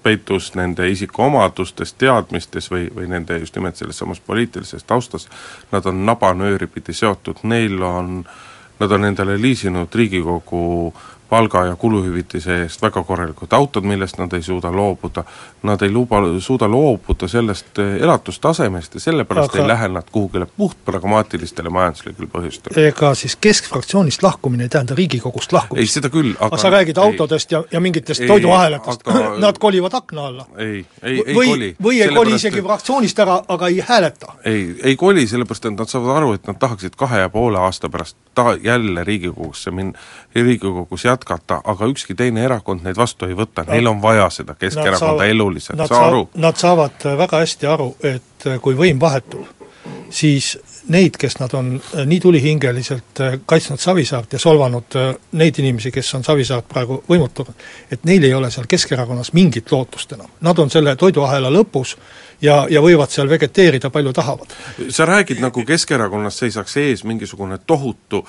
[0.03, 5.27] peitus nende isikuomadustes, teadmistes või, või nende just nimelt selles samas poliitilises taustas,
[5.71, 8.21] nad on nabanööri pidi seotud, neil on,
[8.79, 10.93] nad on endale liisinud Riigikogu
[11.29, 15.23] palga ja kuluhüvitise eest väga korralikud autod, millest nad ei suuda loobuda,
[15.63, 19.61] nad ei luba, suuda loobuda sellest eh, elatustasemest ja sellepärast Aga...
[19.61, 22.87] ei lähe nad kuhugile puhtpragmaatilistele majanduslikele põhjustele.
[22.87, 25.81] ega siis keskfraktsioonist lahkumine ei tähenda Riigikogust lahkumist?
[25.85, 29.93] ei, seda küll, aga sa räägid ei, autodest ja, ja mingitest toiduahelatest aga..., nad kolivad
[29.93, 30.47] akna alla?
[30.57, 31.69] ei, ei, ei või, koli.
[31.83, 34.33] või ei koli isegi fraktsioonist ära, aga ei hääleta?
[34.45, 37.89] ei, ei koli, sellepärast et nad saavad aru, et nad tahaksid kahe ja poole aasta
[37.89, 39.93] pärast ta-, jälle Riigikogusse min-,
[40.35, 41.18] Riigikogus jätkata,
[41.63, 46.07] aga ükski teine erakond neid vastu ei võta, neil on vaja seda Keskerakonda eluliselt, saa
[46.07, 46.27] aru?
[46.35, 49.45] Nad saavad väga hästi aru, et kui võim vahetub,
[50.09, 50.57] siis
[50.89, 54.97] neid, kes nad on nii tulihingeliselt kaitsnud Savisaart ja solvanud
[55.37, 60.17] neid inimesi, kes on Savisaart praegu võimutanud, et neil ei ole seal Keskerakonnas mingit lootust
[60.17, 60.31] enam.
[60.41, 61.95] Nad on selle toiduahela lõpus
[62.41, 64.53] ja, ja võivad seal vegeteerida palju tahavad.
[64.89, 68.25] sa räägid, nagu Keskerakonnas seisaks ees mingisugune tohutu,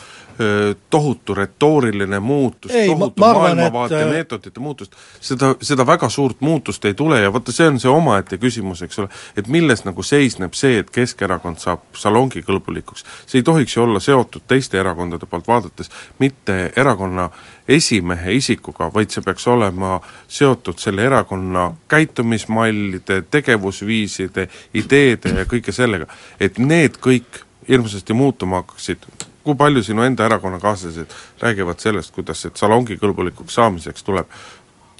[0.90, 4.10] tohutu retooriline muutus, tohutu maailmavaate et...
[4.10, 8.38] meetodite muutust, seda, seda väga suurt muutust ei tule ja vaata, see on see omaette
[8.38, 13.04] küsimus, eks ole, et milles nagu seisneb see, et Keskerakond saab salongikõlbulikuks.
[13.26, 17.30] see ei tohiks ju olla seotud teiste erakondade poolt vaadates mitte erakonna
[17.70, 26.06] esimehe isikuga, vaid see peaks olema seotud selle erakonna käitumismallide, tegevusviiside, ideede ja kõige sellega.
[26.40, 29.06] et need kõik hirmsasti muutuma hakkaksid,
[29.44, 34.26] kui palju sinu enda erakonnakaaslased räägivad sellest, kuidas, et salongikõlbulikuks saamiseks tuleb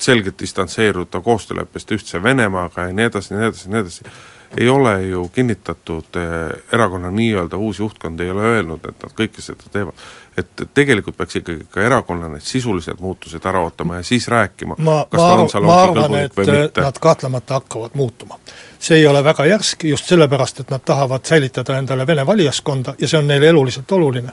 [0.00, 4.12] selgelt distantseeruda koostööleppest Ühtse Venemaaga ja nii edasi, nii edasi, nii edasi,
[4.58, 9.44] ei ole ju kinnitatud, eh, erakonna nii-öelda uus juhtkond ei ole öelnud, et nad kõike
[9.44, 9.94] seda teevad
[10.40, 15.20] et tegelikult peaks ikkagi ka erakonna need sisulised muutused ära ootama ja siis rääkima, kas
[15.20, 16.84] ta on salongi kõlbulik või mitte.
[16.84, 18.38] Nad kahtlemata hakkavad muutuma.
[18.80, 23.08] see ei ole väga järsk just sellepärast, et nad tahavad säilitada endale Vene valijaskonda ja
[23.08, 24.32] see on neile eluliselt oluline.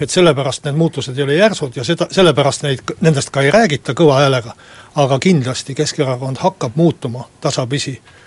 [0.00, 3.94] et sellepärast need muutused ei ole järsud ja seda, sellepärast neid, nendest ka ei räägita
[3.94, 4.54] kõva häälega,
[4.94, 8.25] aga kindlasti Keskerakond hakkab muutuma tasapisi eh,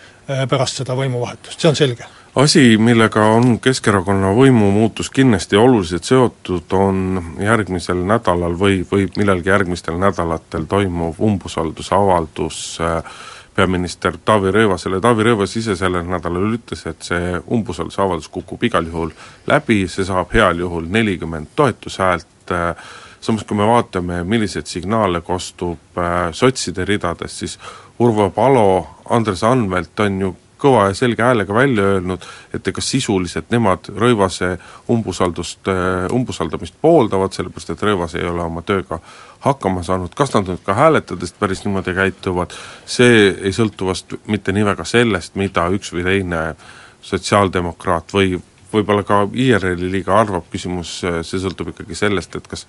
[0.50, 2.08] pärast seda võimuvahetust, see on selge.
[2.36, 9.98] Asi, millega on Keskerakonna võimumuutus kindlasti oluliselt seotud, on järgmisel nädalal või, või millalgi järgmistel
[9.98, 13.18] nädalatel toimuv umbusaldusavaldus äh,
[13.56, 19.12] peaminister Taavi Rõivasele, Taavi Rõivas ise sellel nädalal ütles, et see umbusaldusavaldus kukub igal juhul
[19.50, 25.98] läbi, see saab heal juhul nelikümmend toetushäält, äh, samas kui me vaatame, milliseid signaale kostub
[26.32, 27.58] sotside ridadest, siis
[28.00, 33.50] Urvo Palo, Andres Anvelt on ju kõva ja selge häälega välja öelnud, et ega sisuliselt
[33.54, 34.58] nemad Rõivase
[34.92, 39.00] umbusaldust, äh, umbusaldamist pooldavad, sellepärast et Rõivas ei ole oma tööga
[39.46, 44.56] hakkama saanud, kas nad nüüd ka hääletades päris niimoodi käituvad, see ei sõltu vast mitte
[44.56, 46.44] nii väga sellest, mida üks või teine
[47.02, 48.36] sotsiaaldemokraat või
[48.74, 52.66] võib-olla ka IRL-i liiga arvab, küsimus, see sõltub ikkagi sellest, et kas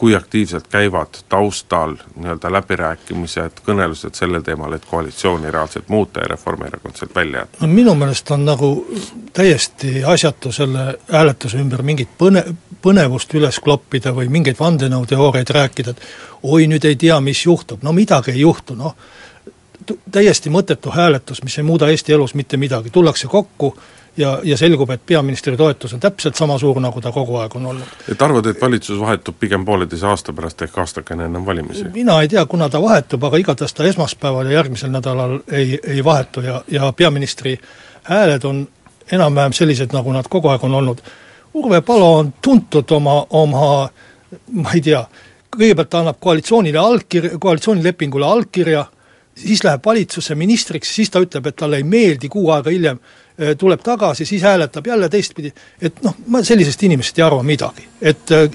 [0.00, 6.98] kui aktiivselt käivad taustal nii-öelda läbirääkimised, kõnelused sellel teemal, et koalitsiooni reaalselt muuta ja Reformierakond
[6.98, 7.60] sealt välja jätta?
[7.60, 8.72] no minu meelest on nagu
[9.32, 12.44] täiesti asjatu selle hääletuse ümber mingit põne,
[12.82, 16.06] põnevust üles kloppida või mingeid vandenõuteooriaid rääkida, et
[16.42, 18.96] oi, nüüd ei tea, mis juhtub, no midagi ei juhtu, noh.
[20.10, 23.72] Täiesti mõttetu hääletus, mis ei muuda Eesti elus mitte midagi, tullakse kokku,
[24.16, 27.66] ja, ja selgub, et peaministri toetus on täpselt sama suur, nagu ta kogu aeg on
[27.72, 27.96] olnud.
[28.12, 31.84] et arvad, et valitsus vahetub pigem pooleteise aasta pärast ehk aastakene ennem valimisi?
[31.94, 36.04] mina ei tea, kuna ta vahetub, aga igatahes ta esmaspäeval ja järgmisel nädalal ei, ei
[36.04, 37.58] vahetu ja, ja peaministri
[38.02, 38.66] hääled on
[39.12, 41.02] enam-vähem sellised, nagu nad kogu aeg on olnud.
[41.54, 43.88] Urve Palo on tuntud oma, oma
[44.52, 45.02] ma ei tea,
[45.52, 48.86] kõigepealt ta annab koalitsioonile allkirja, koalitsioonilepingule allkirja,
[49.36, 53.00] siis läheb valitsusse ministriks, siis ta ütleb, et talle ei meeldi kuu aega hiljem
[53.58, 58.32] tuleb tagasi, siis hääletab jälle teistpidi, et noh, ma sellisest inimesest ei arva midagi, et
[58.36, 58.48] äh,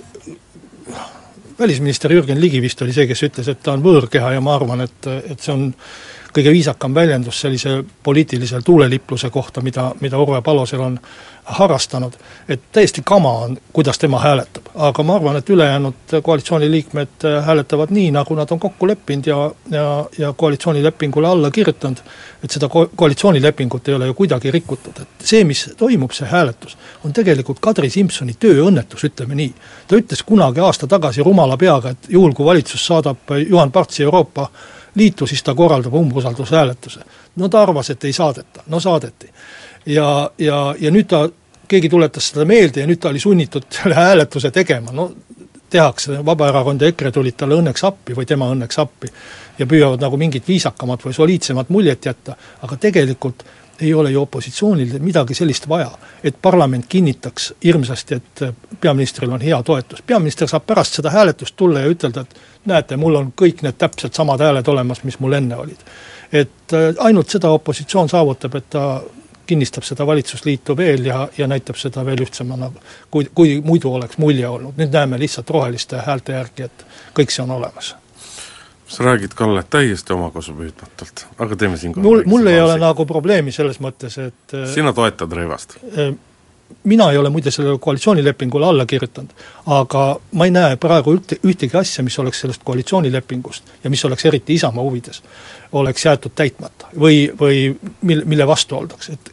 [1.59, 4.85] välisminister Jürgen Ligi vist oli see, kes ütles, et ta on võõrkeha ja ma arvan,
[4.85, 5.69] et, et see on
[6.37, 10.99] kõige viisakam väljendus sellise poliitilise tuulelipluse kohta, mida, mida Urve Palosel on
[11.57, 12.13] harrastanud,
[12.49, 14.65] et täiesti kama on, kuidas tema hääletab.
[14.75, 20.05] aga ma arvan, et ülejäänud koalitsiooniliikmed hääletavad nii, nagu nad on kokku leppinud ja, ja,
[20.17, 21.97] ja koalitsioonilepingule alla kirjutanud,
[22.43, 26.77] et seda ko-, koalitsioonilepingut ei ole ju kuidagi rikutud, et see, mis toimub, see hääletus,
[27.03, 29.53] on tegelikult Kadri Simsoni tööõnnetus, ütleme nii.
[29.87, 34.49] ta ütles kunagi aasta tagasi rumala peaga, et juhul, kui valitsus saadab Juhan Partsi Euroopa
[34.97, 36.99] Liitu, siis ta korraldab umbusaldushääletuse.
[37.35, 39.29] no ta arvas, et ei saadeta, no saadeti
[39.85, 41.27] ja, ja, ja nüüd ta,
[41.67, 45.11] keegi tuletas seda meelde ja nüüd ta oli sunnitud selle hääletuse tegema, no
[45.69, 49.11] tehakse, Vabaerakond ja EKRE tulid talle õnneks appi või tema õnneks appi
[49.59, 53.43] ja püüavad nagu mingit viisakamat või soliidsemat muljet jätta, aga tegelikult
[53.81, 55.91] ei ole ju opositsioonil midagi sellist vaja,
[56.23, 60.01] et parlament kinnitaks hirmsasti, et peaministril on hea toetus.
[60.01, 64.17] peaminister saab pärast seda hääletust tulla ja ütelda, et näete, mul on kõik need täpselt
[64.17, 65.85] samad hääled olemas, mis mul enne olid.
[66.31, 68.87] et äh, ainult seda opositsioon saavutab, et ta
[69.47, 72.71] kinnistab seda valitsusliitu veel ja, ja näitab seda veel ühtsemana,
[73.11, 76.85] kui, kui muidu oleks mulje olnud, nüüd näeme lihtsalt roheliste häälte järgi, et
[77.17, 77.95] kõik see on olemas.
[78.87, 83.81] Sa räägid, Kalle, täiesti omakasupüüdmatult, aga teeme siin mul, mul ei ole nagu probleemi selles
[83.83, 85.79] mõttes, et äh, sina toetad Rõivast?
[86.83, 89.29] Mina ei ole muide sellele koalitsioonilepingule alla kirjutanud,
[89.65, 94.25] aga ma ei näe praegu ühte, ühtegi asja, mis oleks sellest koalitsioonilepingust ja mis oleks
[94.25, 95.23] eriti Isamaa huvides,
[95.71, 99.31] oleks jäetud täitmata või, või mil-, mille vastu oldakse, et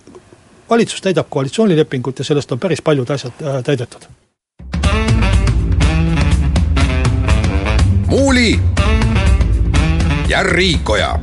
[0.70, 4.10] valitsus täidab koalitsioonilepingut ja sellest on päris paljud asjad äh, täidetud.
[8.06, 8.60] muuli
[10.28, 11.18] ja Riikoja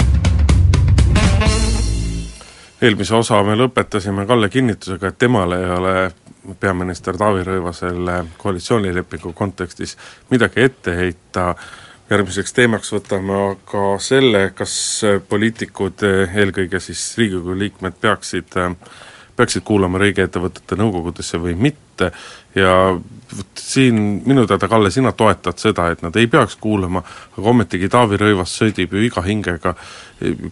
[2.81, 5.93] eelmise osa me lõpetasime Kalle kinnitusega, et temale ei ole
[6.59, 9.95] peaminister Taavi Rõivasele koalitsioonilepingu kontekstis
[10.31, 11.51] midagi ette heita,
[12.09, 14.73] järgmiseks teemaks võtame aga selle, kas
[15.29, 18.57] poliitikud, eelkõige siis Riigikogu liikmed, peaksid
[19.41, 22.11] peaksid kuulama riigiettevõtete nõukogudesse või mitte
[22.55, 22.99] ja
[23.37, 27.03] vot siin minu teada, Kalle, sina toetad seda, et nad ei peaks kuulama,
[27.37, 29.75] aga ometigi Taavi Rõivas sõdib ju iga hingega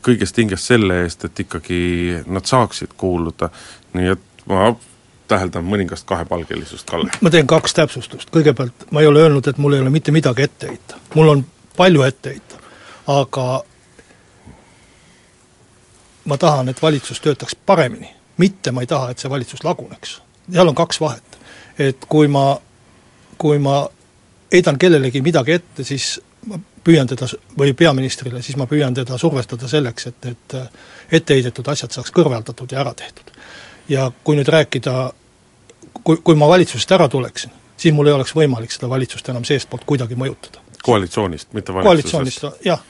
[0.06, 1.82] kõigest hingest selle eest, et ikkagi
[2.28, 3.50] nad saaksid kuuluda,
[3.94, 4.72] nii et ma
[5.30, 7.12] täheldan mõningast kahepalgelisust, Kalle.
[7.22, 10.48] ma teen kaks täpsustust, kõigepealt ma ei ole öelnud, et mul ei ole mitte midagi
[10.48, 10.98] ette heita.
[11.16, 11.46] mul on
[11.78, 12.62] palju ette heita,
[13.08, 13.48] aga
[16.26, 20.22] ma tahan, et valitsus töötaks paremini, mitte ma ei taha, et see valitsus laguneks.
[20.52, 21.29] seal on kaks vahet.
[21.80, 22.60] Et kui ma,
[23.38, 23.82] kui ma
[24.54, 26.18] heidan kellelegi midagi ette, siis
[26.50, 27.28] ma püüan teda,
[27.60, 30.58] või peaministrile, siis ma püüan teda survestada selleks, et need
[31.20, 33.32] etteheidetud asjad saaks kõrvaldatud ja ära tehtud.
[33.90, 35.12] ja kui nüüd rääkida
[36.04, 39.86] kui, kui ma valitsusest ära tuleksin, siis mul ei oleks võimalik seda valitsust enam seestpoolt
[39.90, 40.64] kuidagi mõjutada.
[40.84, 42.14] koalitsioonist, mitte valitsusest?
[42.14, 42.84] koalitsioonist, jah.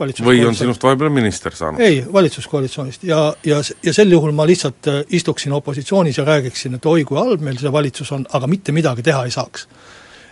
[0.00, 1.80] Või on sinust vahepeal minister saanud?
[1.84, 6.86] ei, valitsuskoalitsioonist ja, ja, ja sel juhul ma lihtsalt äh, istuksin opositsioonis ja räägiksin, et
[6.86, 9.68] oi kui halb meil see valitsus on, aga mitte midagi teha ei saaks.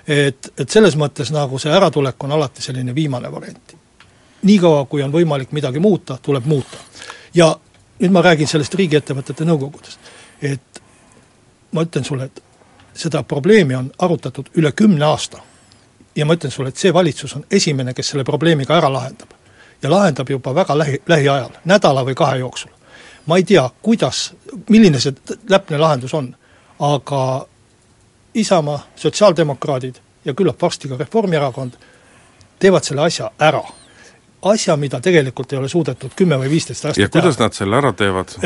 [0.09, 3.77] et, et selles mõttes nagu see äratulek on alati selline viimane variant.
[4.43, 6.79] niikaua, kui on võimalik midagi muuta, tuleb muuta.
[7.35, 7.55] ja
[8.01, 10.13] nüüd ma räägin sellest riigiettevõtete nõukogudest.
[10.43, 10.83] et
[11.73, 12.43] ma ütlen sulle, et
[12.99, 15.43] seda probleemi on arutatud üle kümne aasta.
[16.17, 19.38] ja ma ütlen sulle, et see valitsus on esimene, kes selle probleemiga ära lahendab.
[19.83, 22.71] Ja lahendab juba väga lähi, lähiajal, nädala või kahe jooksul.
[23.27, 24.33] ma ei tea, kuidas,
[24.69, 25.13] milline see
[25.49, 26.35] täpne lahendus on,
[26.79, 27.47] aga
[28.35, 31.73] Isamaa, sotsiaaldemokraadid ja küllap varsti ka Reformierakond
[32.59, 33.63] teevad selle asja ära
[34.43, 37.49] asja, mida tegelikult ei ole suudetud kümme või viisteist aastat ja kuidas teha.
[37.49, 38.37] nad selle ära teevad?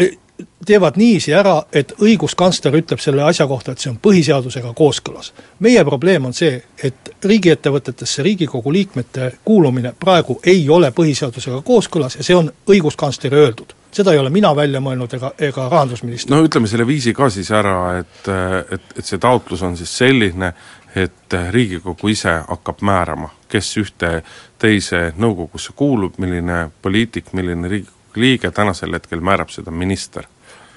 [0.67, 5.33] teevad niiviisi ära, et õiguskantsler ütleb selle asja kohta, et see on põhiseadusega kooskõlas.
[5.59, 12.25] meie probleem on see, et riigiettevõtetesse Riigikogu liikmete kuulumine praegu ei ole põhiseadusega kooskõlas ja
[12.25, 13.75] see on õiguskantsleri öeldud.
[13.93, 16.35] seda ei ole mina välja mõelnud ega, ega rahandusminister.
[16.35, 18.29] no ütleme selle viisi ka siis ära, et,
[18.71, 20.53] et, et see taotlus on siis selline,
[20.97, 24.23] et Riigikogu ise hakkab määrama, kes ühte
[24.59, 30.25] teise nõukogusse kuulub, milline poliitik, milline Riigikogu liige tänasel hetkel määrab seda minister?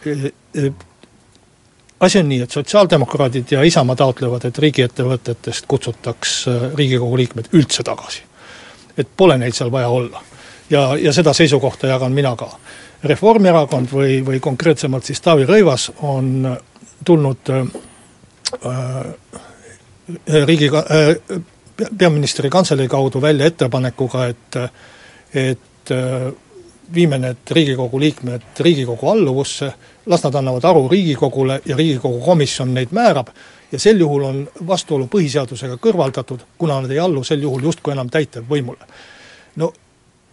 [0.06, 0.72] E, e,
[2.00, 7.84] asi on nii, et sotsiaaldemokraadid ja Isamaa taotlevad, et riigiettevõtetest kutsutaks e, Riigikogu liikmed üldse
[7.84, 8.24] tagasi.
[8.98, 10.22] et pole neid seal vaja olla.
[10.70, 12.50] ja, ja seda seisukohta jagan mina ka.
[13.04, 16.58] Reformierakond või, või konkreetsemalt siis Taavi Rõivas on
[17.06, 17.66] tulnud äh,
[20.46, 21.42] riigi äh,,
[21.98, 24.60] peaministri kantselei kaudu välja ettepanekuga, et
[25.36, 25.92] et
[26.94, 29.74] viime need Riigikogu liikmed Riigikogu alluvusse,
[30.06, 33.28] las nad annavad aru Riigikogule ja Riigikogu komisjon neid määrab
[33.72, 38.10] ja sel juhul on vastuolu põhiseadusega kõrvaldatud, kuna nad ei allu sel juhul justkui enam
[38.10, 38.86] täitevvõimule.
[39.56, 39.74] no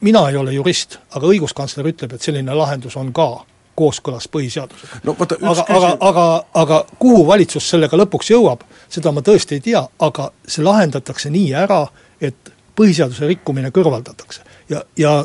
[0.00, 5.16] mina ei ole jurist, aga õiguskantsler ütleb, et selline lahendus on ka kooskõlas põhiseadusega no,.
[5.20, 10.30] aga, aga, aga, aga kuhu valitsus sellega lõpuks jõuab, seda ma tõesti ei tea, aga
[10.46, 11.84] see lahendatakse nii ära,
[12.20, 14.42] et põhiseaduse rikkumine kõrvaldatakse.
[14.68, 15.22] ja, ja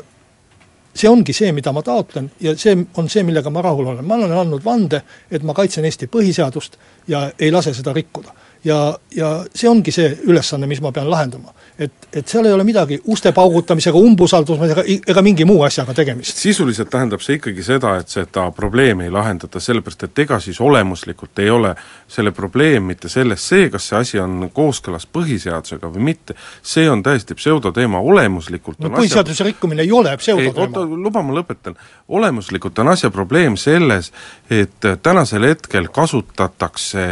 [0.97, 4.17] see ongi see, mida ma taotlen ja see on see, millega ma rahul olen, ma
[4.17, 5.01] olen andnud vande,
[5.31, 6.77] et ma kaitsen Eesti põhiseadust
[7.07, 8.33] ja ei lase seda rikkuda.
[8.67, 8.79] Ja,
[9.15, 12.97] ja see ongi see ülesanne, mis ma pean lahendama et, et seal ei ole midagi
[13.13, 16.39] uste paugutamisega, umbusaldusega ega mingi muu asjaga tegemist.
[16.41, 21.39] sisuliselt tähendab see ikkagi seda, et seda probleemi ei lahendata, sellepärast et ega siis olemuslikult
[21.43, 21.75] ei ole
[22.09, 27.03] selle probleem mitte selles see, kas see asi on kooskõlas põhiseadusega või mitte, see on
[27.05, 29.49] täiesti pseudoteema, olemuslikult no põhiseaduse asja...
[29.51, 31.01] rikkumine ei ole pseudoteema.
[31.05, 31.77] luba ma lõpetan.
[32.07, 34.11] olemuslikult on asja probleem selles,
[34.49, 37.05] et tänasel hetkel kasutatakse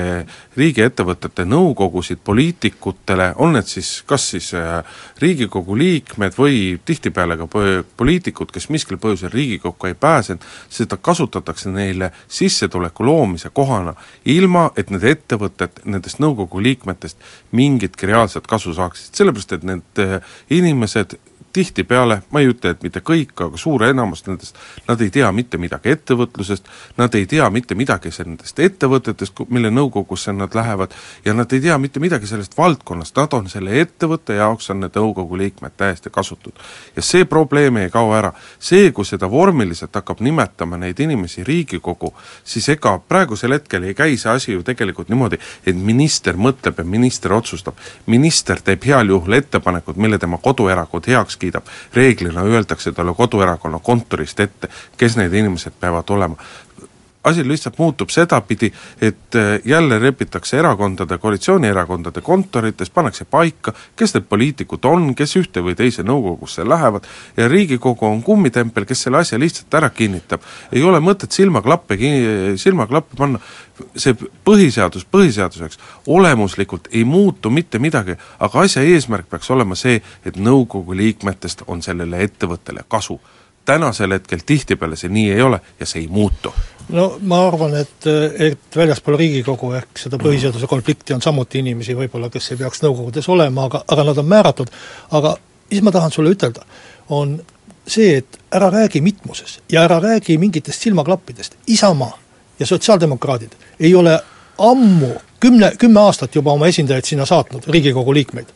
[0.58, 4.84] riigiettevõtete nõukogusid poliitikutele, on need siis, kas siis Äh,
[5.20, 7.48] Riigikogu liikmed või tihtipeale ka
[7.98, 13.94] poliitikud, kes miskil põhjusel Riigikokku ei pääsenud, seda kasutatakse neile sissetuleku loomise kohana,
[14.26, 17.22] ilma et need ettevõtted nendest nõukogu liikmetest
[17.56, 21.18] mingitki reaalset kasu saaksid, sellepärast et need äh, inimesed
[21.56, 24.58] tihtipeale, ma ei ütle, et mitte kõik, aga suur enamus nendest,
[24.90, 30.34] nad ei tea mitte midagi ettevõtlusest, nad ei tea mitte midagi nendest ettevõtetest, mille nõukogusse
[30.36, 34.70] nad lähevad, ja nad ei tea mitte midagi sellest valdkonnast, nad on selle ettevõtte jaoks,
[34.74, 36.54] on need nõukogu liikmed täiesti kasutud.
[36.96, 38.34] ja see probleem ei kao ära.
[38.60, 42.14] see, kui seda vormiliselt hakkab nimetama neid inimesi Riigikogu,
[42.44, 46.84] siis ega praegusel hetkel ei käi see asi ju tegelikult niimoodi, et minister mõtleb ja
[46.84, 47.76] minister otsustab.
[48.06, 53.80] minister teeb heal juhul ettepanekud, mille tema koduerakond heaks kiidab, kiidab, reeglina öeldakse talle koduerakonna
[53.80, 56.38] kontorist ette, kes need inimesed peavad olema
[57.26, 64.28] asi lihtsalt muutub sedapidi, et äh, jälle lepitakse erakondade, koalitsioonierakondade kontorites, pannakse paika, kes need
[64.30, 67.08] poliitikud on, kes ühte või teise nõukogusse lähevad,
[67.38, 70.42] ja Riigikogu on kummitempel, kes selle asja lihtsalt ära kinnitab.
[70.72, 71.98] ei ole mõtet silmaklappe,
[72.62, 73.40] silmaklappe panna,
[73.98, 74.14] see
[74.46, 80.94] põhiseadus põhiseaduseks olemuslikult ei muutu mitte midagi, aga asja eesmärk peaks olema see, et nõukogu
[80.94, 83.20] liikmetest on sellele ettevõttele kasu.
[83.66, 86.54] Tänasel hetkel tihtipeale see nii ei ole ja see ei muutu
[86.90, 88.08] no ma arvan, et,
[88.40, 93.30] et väljaspool Riigikogu ehk seda põhiseaduse konflikti on samuti inimesi võib-olla, kes ei peaks nõukogudes
[93.32, 94.72] olema, aga, aga nad on määratud,
[95.18, 95.36] aga
[95.72, 96.66] mis ma tahan sulle ütelda,
[97.10, 97.38] on
[97.88, 102.14] see, et ära räägi mitmuses ja ära räägi mingitest silmaklappidest, Isamaa
[102.60, 104.20] ja sotsiaaldemokraadid ei ole
[104.58, 108.54] ammu, kümne, kümme aastat juba oma esindajaid sinna saatnud, Riigikogu liikmeid,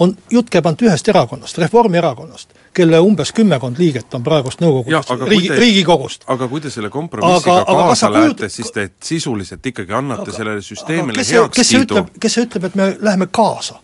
[0.00, 5.50] on, jutt käib ainult ühest erakonnast, Reformierakonnast kelle umbes kümmekond liiget on praegust nõukogust, riigi,
[5.58, 6.24] Riigikogust.
[6.30, 10.28] aga kui te selle kompromissiga aga, aga kaasa lähete kujut..., siis te sisuliselt ikkagi annate
[10.28, 12.04] aga, sellele süsteemile heakskiidu.
[12.20, 13.80] kes see ütleb, et me läheme kaasa?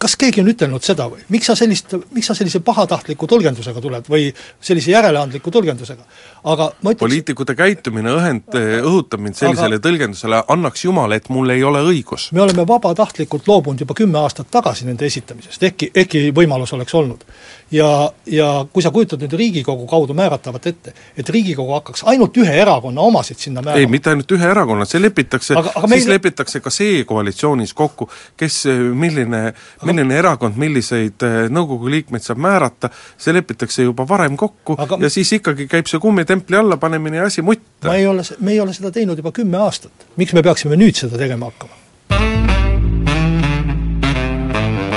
[0.00, 1.20] Kas keegi on ütelnud seda või?
[1.32, 4.30] miks sa sellist, miks sa sellise pahatahtliku tõlgendusega tuled või
[4.60, 6.06] sellise järeleandliku tõlgendusega?
[6.52, 11.52] aga ma ütleks poliitikute käitumine õhend, õhutab mind sellisele aga, tõlgendusele, annaks jumal, et mul
[11.52, 12.30] ei ole õigus.
[12.32, 17.26] me oleme vabatahtlikult loobunud juba kümme aastat tagasi nende esitamisest, ehkki, ehkki võimalus oleks olnud
[17.70, 22.54] ja, ja kui sa kujutad nüüd Riigikogu kaudu määratavat ette, et Riigikogu hakkaks ainult ühe
[22.62, 26.08] erakonna omasid sinna määrama ei, mitte ainult ühe erakonna, see lepitakse, siis meil...
[26.14, 28.10] lepitakse ka see koalitsioonis kokku,
[28.40, 28.62] kes,
[28.94, 34.76] milline aga..., milline erakond milliseid eh, nõukogu liikmeid saab määrata, see lepitakse juba varem kokku
[34.78, 34.98] aga...
[35.06, 37.88] ja siis ikkagi käib see kummitempli allapanemine ja asi mutta.
[37.88, 40.98] ma ei ole, me ei ole seda teinud juba kümme aastat, miks me peaksime nüüd
[40.98, 41.78] seda tegema hakkama?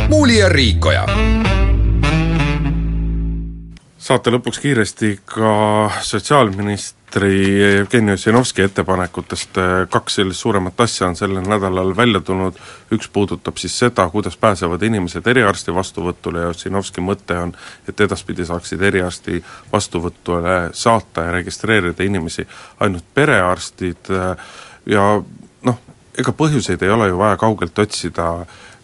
[0.09, 1.05] muuli ja Riikoja
[4.03, 5.51] saate lõpuks kiiresti ka
[6.03, 9.59] sotsiaalministri Jevgeni Ossinovski ettepanekutest,
[9.93, 12.57] kaks sellist suuremat asja on sellel nädalal välja tulnud,
[12.91, 17.53] üks puudutab siis seda, kuidas pääsevad inimesed eriarsti vastuvõtule ja Ossinovski mõte on,
[17.87, 19.39] et edaspidi saaksid eriarsti
[19.71, 22.47] vastuvõtule saata ja registreerida inimesi
[22.83, 24.11] ainult perearstid.
[24.89, 25.07] Ja
[25.63, 25.79] noh,
[26.19, 28.33] ega põhjuseid ei ole ju vaja kaugelt otsida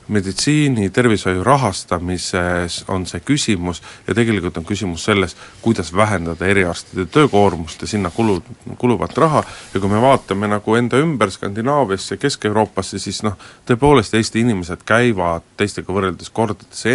[0.09, 7.81] meditsiini, tervishoiu rahastamises on see küsimus ja tegelikult on küsimus selles, kuidas vähendada eriarstide töökoormust
[7.81, 8.39] ja sinna kulu,
[8.77, 9.43] kuluvat raha.
[9.73, 13.37] Ja kui me vaatame nagu enda ümber Skandinaaviasse, Kesk-Euroopasse, siis noh,
[13.69, 16.85] tõepoolest Eesti inimesed käivad teistega võrreldes kordades,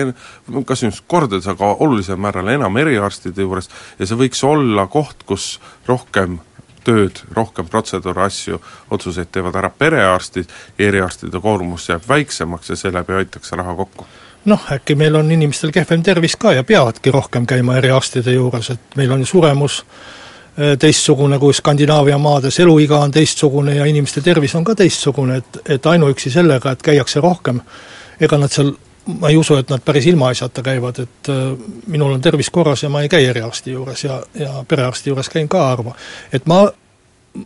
[0.67, 3.71] kas just kordades, aga olulisel määral enam eriarstide juures.
[3.99, 6.41] Ja see võiks olla koht, kus rohkem
[6.85, 8.61] tööd, rohkem protseduure, asju,
[8.91, 14.07] otsuseid teevad ära perearstid eriarstide koormus jääb väiksemaks ja seeläbi hoitakse raha kokku.
[14.45, 18.97] Noh, äkki meil on inimestel kehvem tervis ka ja peavadki rohkem käima eriarstide juures, et
[18.97, 24.55] meil on ju suremus äh, teistsugune kui Skandinaavia maades, eluiga on teistsugune ja inimeste tervis
[24.55, 27.61] on ka teistsugune, et, et ainuüksi sellega, et käiakse rohkem,
[28.21, 28.75] ega nad seal
[29.07, 31.43] ma ei usu, et nad päris ilmaasjata käivad, et äh,
[31.87, 35.49] minul on tervis korras ja ma ei käi eriarsti juures ja, ja perearsti juures käin
[35.49, 35.95] ka harva.
[36.33, 36.65] et ma,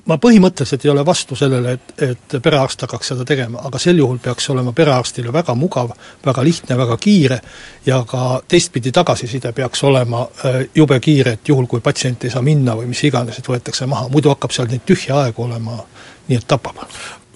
[0.06, 4.20] ma põhimõtteliselt ei ole vastu sellele, et, et perearst hakkaks seda tegema, aga sel juhul
[4.22, 5.92] peaks olema perearstile väga mugav,
[6.26, 7.40] väga lihtne, väga kiire
[7.86, 12.42] ja ka teistpidi tagasiside peaks olema äh, jube kiire, et juhul, kui patsient ei saa
[12.42, 15.82] minna või mis iganes, et võetakse maha, muidu hakkab seal neid tühja aegu olema,
[16.28, 16.86] nii et tapab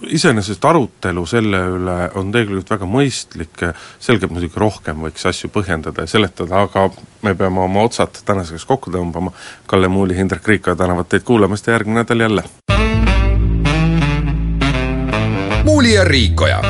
[0.07, 3.63] iseenesest arutelu selle üle on tegelikult väga mõistlik,
[3.99, 6.89] selgelt muidugi rohkem võiks asju põhjendada ja seletada, aga
[7.23, 9.33] me peame oma otsad tänaseks kokku tõmbama,
[9.67, 12.43] Kalle Muuli, Hindrek Riikoja tänavad teid kuulamast ja järgmine nädal jälle!
[15.63, 16.61] muuli ja Riikoja